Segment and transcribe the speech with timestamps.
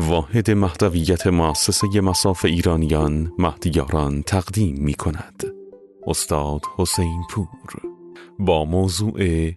[0.00, 5.44] واحد مهدویت مؤسسه مساف ایرانیان مهدیاران تقدیم می کند
[6.06, 7.48] استاد حسین پور.
[8.38, 9.50] با موضوع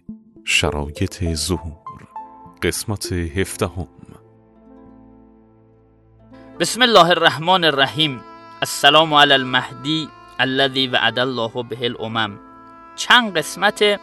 [0.44, 2.08] شرایط ظهور.
[2.62, 3.88] قسمت هفدهم.
[6.60, 8.20] بسم الله الرحمن الرحیم.
[8.62, 10.08] السلام علی المهدی
[10.40, 12.38] الذي وعد الله به الامم.
[12.96, 14.00] چند قسمت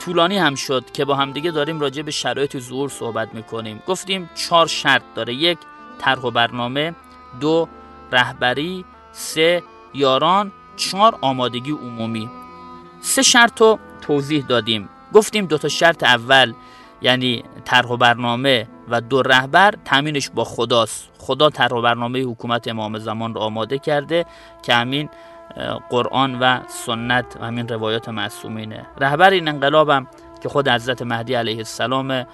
[0.00, 3.82] طولانی هم شد که با همدیگه داریم راجع به شرایط ظهور صحبت می‌کنیم.
[3.86, 5.34] گفتیم چهار شرط داره.
[5.34, 5.58] یک
[5.98, 6.94] طرح و برنامه.
[7.40, 7.68] دو
[8.12, 8.84] رهبری.
[9.12, 9.62] سه
[9.94, 10.52] یاران.
[10.76, 12.30] چهار آمادگی عمومی.
[13.00, 14.88] سه شرط رو توضیح دادیم.
[15.12, 16.52] گفتیم دو تا شرط اول
[17.02, 21.08] یعنی طرح و برنامه و دو رهبر تامینش با خداست.
[21.18, 24.26] خدا طرح و برنامه حکومت امام زمان رو آماده کرده
[24.62, 25.08] که همین
[25.90, 28.86] قرآن و سنت و همین روایات معصومینه.
[28.98, 30.06] رهبر این انقلابم
[30.42, 32.26] که خود حضرت مهدی علیه السلام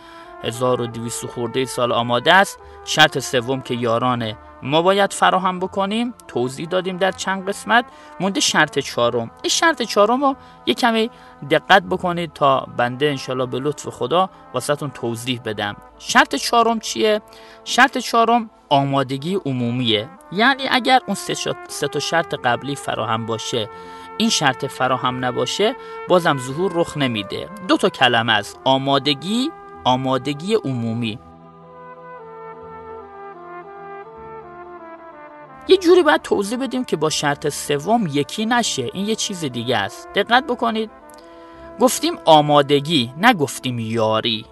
[0.43, 6.97] 1200 خورده سال آماده است شرط سوم که یاران ما باید فراهم بکنیم توضیح دادیم
[6.97, 7.85] در چند قسمت
[8.21, 9.31] مونده شرط چهارم.
[9.43, 10.37] این شرط چهارم رو
[10.67, 11.11] یه کمی
[11.51, 15.77] دقت بکنید تا بنده انشالله به لطف خدا واسهتون توضیح بدم.
[15.99, 17.21] شرط چهارم چیه؟
[17.65, 20.09] شرط چهارم آمادگی عمومیه.
[20.33, 21.17] یعنی اگر اون
[21.69, 23.69] سه تا شرط قبلی فراهم باشه
[24.19, 25.77] این شرط فراهم نباشه
[26.09, 27.49] بازم ظهور رخ نمیده.
[27.69, 28.61] دو تا کلمه است.
[28.65, 29.51] آمادگی
[29.85, 31.19] آمادگی عمومی.
[35.69, 38.91] یه جوری باید توضیح بدیم که با شرط سوم یکی نشه.
[38.95, 40.09] این یه چیز دیگه است.
[40.15, 40.91] دقت بکنید.
[41.81, 44.45] گفتیم آمادگی نگفتیم یاری.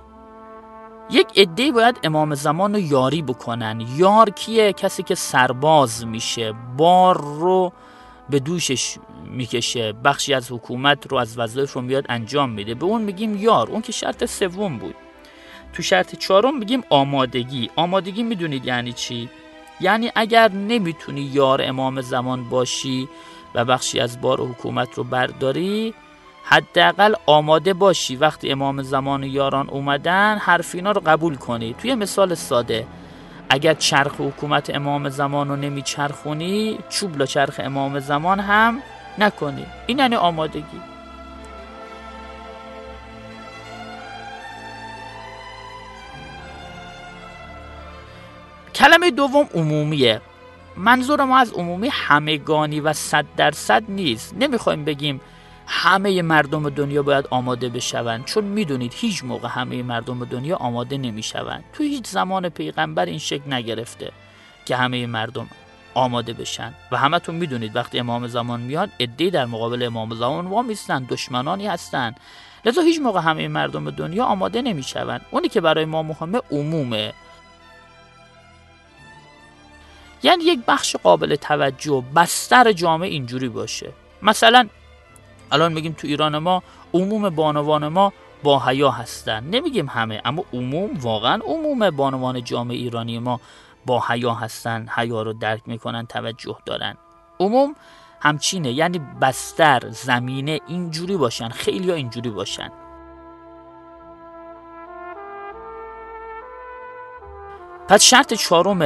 [1.11, 3.87] یک عده باید امام زمان رو یاری بکنن.
[3.97, 6.55] یار کیه؟ کسی که سرباز میشه.
[6.77, 7.73] بار رو
[8.31, 9.93] به دوشش می‌کشه.
[9.93, 12.75] بخشی از حکومت رو از وظایف رو میاد انجام میده.
[12.75, 13.71] به اون میگیم یار.
[13.71, 14.95] اون که شرط سوم بود.
[15.73, 17.71] تو شرط چهارم میگیم آمادگی.
[17.77, 19.31] آمادگی می‌دونید یعنی چی؟
[19.81, 23.09] یعنی اگر نمی‌تونی یار امام زمان باشی
[23.55, 25.95] و بخشی از بار حکومت رو برداری
[26.45, 31.75] حداقل آماده باشی وقتی امام زمان و یاران اومدن حرفینا رو قبول کنی.
[31.79, 32.87] توی مثال ساده
[33.49, 38.83] اگر چرخ حکومت امام زمان رو نمیچرخونی چوب چرخ امام زمان هم
[39.19, 39.67] نکنی.
[39.87, 40.94] این یعنی آمادگی.
[48.75, 50.21] کلمه دوم عمومیه.
[50.77, 54.35] منظور ما از عمومی همگانی و صد درصد نیست.
[54.39, 55.21] نمی‌خوایم بگیم
[55.67, 61.65] همه مردم دنیا باید آماده بشوند چون می‌دونید هیچ موقع همه مردم دنیا آماده نمی‌شوند.
[61.73, 64.13] تو هیچ زمان پیغمبر این شکل نگرفته
[64.67, 65.49] که همه مردم
[65.95, 66.75] آماده بشن.
[66.93, 71.67] و همتون می‌دونید وقتی امام زمان میاد ادهی در مقابل امام زمان وا میستن دشمنانی
[71.67, 72.15] هستن.
[72.65, 75.21] لذا هیچ موقع همه مردم دنیا آماده نمی‌شوند.
[75.31, 77.13] اونی که برای ما مهمه عمومه.
[80.25, 83.93] یعنی یک بخش قابل توجه بستر جامعه اینجوری باشه.
[84.23, 84.69] مثلا
[85.53, 86.63] الان میگیم تو ایران ما
[86.95, 88.13] عموم بانوان ما
[88.43, 89.45] با حیا هستن.
[89.45, 93.41] نمیگیم همه اما عموم واقعا عموم بانوان جامعه ایرانی ما
[93.87, 96.97] با حیا هستن حیا رو درک می‌کنن توجه دارن.
[97.41, 97.75] عموم
[98.21, 102.71] همچینه یعنی بستر زمینه اینجوری باشن خیلی ها اینجوری باشن.
[107.89, 108.83] پس شرط چهارم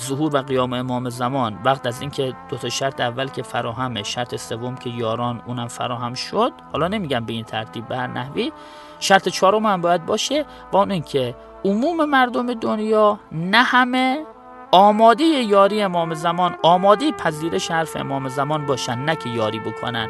[0.00, 1.58] ظهور و قیام امام زمان.
[1.64, 6.14] وقت از اینکه دو تا شرط اول که فراهمه شرط سوم که یاران اونم فراهم
[6.14, 6.52] شد.
[6.72, 8.52] حالا نمیگم به این ترتیب به هر نحوی.
[9.00, 14.24] شرط چهارم هم باید باشه با اون اینکه عموم مردم دنیا نه همه
[14.70, 20.08] آماده یاری امام زمان آماده پذیرش حرف امام زمان باشن نه که یاری بکنن.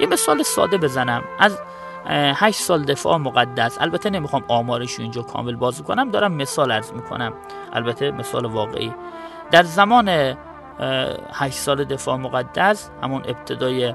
[0.00, 1.22] یه مثال ساده بزنم.
[1.38, 1.58] از
[2.10, 3.80] هشت سال دفاع مقدس.
[3.80, 7.32] البته نمی‌خوام آمارش اینجا کامل بازی کنم دارم مثال ارز می‌کنم.
[7.72, 8.94] البته مثال واقعی.
[9.50, 10.36] در زمان
[11.32, 13.94] هشت سال دفاع مقدس همون ابتدای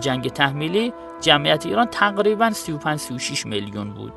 [0.00, 4.12] جنگ تحمیلی جمعیت ایران تقریبا 35 36 میلیون بود.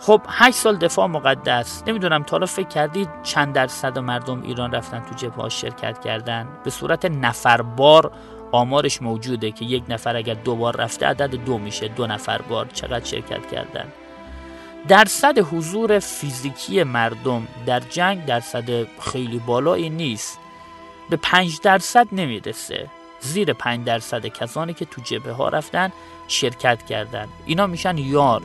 [0.00, 1.82] خب 8 سال دفاع مقدس.
[1.86, 7.04] نمی‌دونم تا فکر کردید چند درصد مردم ایران رفتن تو جبهه شرکت کردن؟ به صورت
[7.04, 8.12] نفربار
[8.54, 12.66] آمارش موجوده که یک نفر اگر دو بار رفته عدد دو میشه دو نفر بار
[12.72, 13.84] چقدر شرکت کردن.
[14.88, 20.38] درصد حضور فیزیکی مردم در جنگ درصد خیلی بالایی نیست.
[21.10, 22.86] به پنج درصد نمی‌رسه.
[23.20, 25.92] زیر پنج درصد کسانی که تو جبهه ها رفتن
[26.28, 27.28] شرکت کردن.
[27.46, 28.42] اینا میشن یار.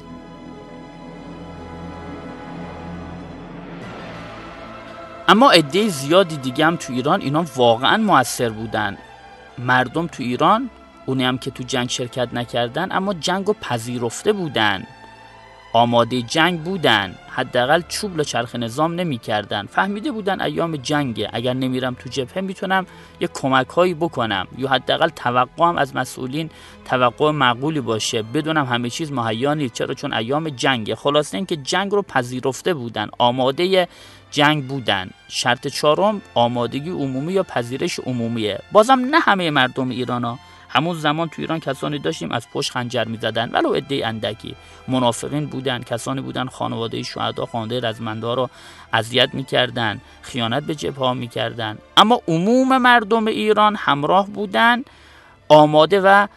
[5.27, 8.97] اما عده زیادی دیگه هم تو ایران اینا واقعا موثر بودن.
[9.59, 10.69] مردم تو ایران
[11.05, 14.83] اونی هم که تو جنگ شرکت نکردن اما جنگ رو پذیرفته بودن.
[15.73, 19.65] آماده جنگ بودن حداقل چوب چرخ نظام نمی‌کردن.
[19.65, 21.29] فهمیده بودن ایام جنگه.
[21.33, 22.85] اگر نمیرم تو جبهه می‌تونم
[23.19, 24.47] یه کمک هایی بکنم.
[24.57, 26.49] یا حداقل توقعم از مسئولین
[26.85, 28.21] توقع معقولی باشه.
[28.21, 29.73] بدونم همه چیز مهیا نیست.
[29.73, 30.95] چرا؟ چون ایام جنگه.
[30.95, 33.09] خلاصه اینکه جنگ رو پذیرفته بودن.
[33.17, 33.87] آماده
[34.31, 35.09] جنگ بودن.
[35.27, 38.59] شرط چهارم آمادگی عمومی یا پذیرش عمومیه.
[38.71, 40.39] بازم نه همه مردم ایران ها
[40.69, 43.49] همون زمان تو ایران کسانی داشتیم از پشت خنجر می‌زدن.
[43.53, 44.55] ولو عده اندکی.
[44.87, 48.49] منافقین بودن کسانی بودن خانواده شهدا خانواده رزمنده رو
[48.93, 51.77] اذیت می‌کردن خیانت به جبهه ها می‌کردن.
[51.97, 54.83] اما عموم مردم ایران همراه بودن
[55.49, 56.27] آماده و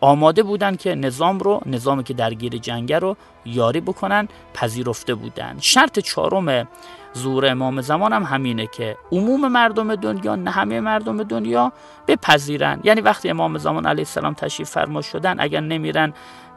[0.00, 5.56] آماده بودن که نظام رو نظامی که درگیر جنگه رو یاری بکنن پذیرفته بودن.
[5.60, 6.68] شرط چهارم
[7.16, 11.72] زور امام زمان هم همینه که عموم مردم دنیا نه همه مردم دنیا
[12.06, 12.80] بپذیرن.
[12.84, 16.12] یعنی وقتی امام زمان علیه السلام تشریف فرما شدن اگر نمیرن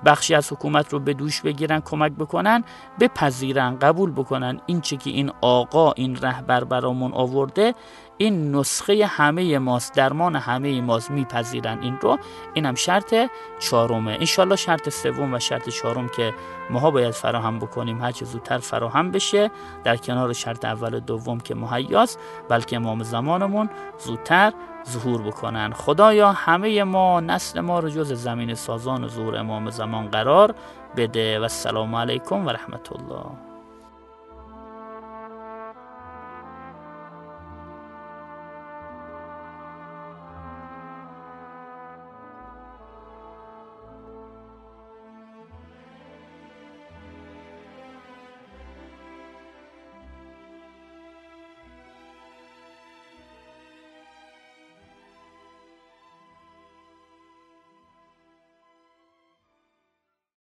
[0.06, 2.64] بخشی از حکومت رو به دوش بگیرن کمک بکنن
[3.00, 4.62] بپذیرن قبول بکنن.
[4.66, 7.76] این چی که این آقا این رهبر برامون آورده
[8.18, 12.18] این نسخه همه ماست درمان همه ماست میپذیرن این رو.
[12.54, 13.16] این هم شرط
[13.60, 14.12] چهارمه.
[14.12, 16.34] انشالله شرط سوم و شرط چهارم که
[16.70, 18.02] ماها باید فراهم بکنیم.
[18.02, 19.52] هرچه زودتر فراهم بشه
[19.84, 22.20] در کنار شرط اول و دوم که مهیاست
[22.50, 23.70] بلکه امام زمانمون
[24.00, 24.54] زودتر
[24.88, 25.74] ظهور بکنن.
[25.74, 30.56] خدایا همه ما نسل ما رو جز زمین سازان و ظهور امام زمان قرار
[30.98, 31.40] بده.
[31.40, 33.49] و السلام علیکم و رحمت الله.